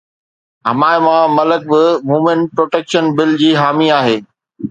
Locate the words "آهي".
4.01-4.17